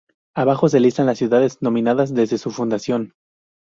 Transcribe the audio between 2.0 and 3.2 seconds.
desde su fundación.